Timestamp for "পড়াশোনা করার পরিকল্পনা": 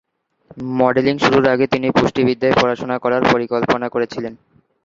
2.61-3.87